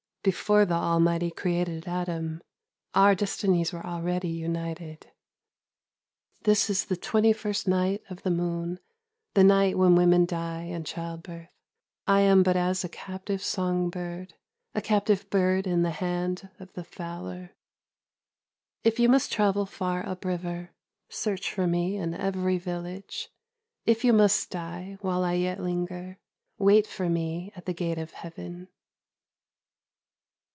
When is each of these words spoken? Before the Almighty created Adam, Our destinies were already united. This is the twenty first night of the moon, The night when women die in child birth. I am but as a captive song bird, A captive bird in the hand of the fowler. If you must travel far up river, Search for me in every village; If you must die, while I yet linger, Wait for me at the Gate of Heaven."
Before 0.23 0.65
the 0.65 0.75
Almighty 0.75 1.31
created 1.31 1.87
Adam, 1.87 2.43
Our 2.93 3.15
destinies 3.15 3.73
were 3.73 3.83
already 3.83 4.27
united. 4.27 5.09
This 6.43 6.69
is 6.69 6.85
the 6.85 6.95
twenty 6.95 7.33
first 7.33 7.67
night 7.67 8.03
of 8.07 8.21
the 8.21 8.29
moon, 8.29 8.79
The 9.33 9.43
night 9.43 9.79
when 9.79 9.95
women 9.95 10.27
die 10.27 10.65
in 10.65 10.83
child 10.83 11.23
birth. 11.23 11.49
I 12.05 12.21
am 12.21 12.43
but 12.43 12.55
as 12.55 12.83
a 12.83 12.87
captive 12.89 13.41
song 13.41 13.89
bird, 13.89 14.35
A 14.75 14.81
captive 14.83 15.27
bird 15.31 15.65
in 15.65 15.81
the 15.81 15.89
hand 15.89 16.49
of 16.59 16.71
the 16.73 16.83
fowler. 16.83 17.55
If 18.83 18.99
you 18.99 19.09
must 19.09 19.31
travel 19.31 19.65
far 19.65 20.05
up 20.07 20.23
river, 20.23 20.69
Search 21.09 21.51
for 21.51 21.65
me 21.65 21.97
in 21.97 22.13
every 22.13 22.59
village; 22.59 23.29
If 23.87 24.03
you 24.05 24.13
must 24.13 24.51
die, 24.51 24.99
while 25.01 25.23
I 25.23 25.33
yet 25.33 25.59
linger, 25.59 26.19
Wait 26.59 26.85
for 26.85 27.09
me 27.09 27.51
at 27.55 27.65
the 27.65 27.73
Gate 27.73 27.97
of 27.97 28.11
Heaven." 28.11 28.67